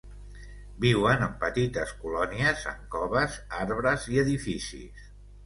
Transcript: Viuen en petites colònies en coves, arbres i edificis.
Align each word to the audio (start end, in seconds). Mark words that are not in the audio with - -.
Viuen 0.85 1.25
en 1.25 1.35
petites 1.43 1.91
colònies 2.05 2.65
en 2.73 2.81
coves, 2.97 3.37
arbres 3.61 4.09
i 4.17 4.21
edificis. 4.25 5.07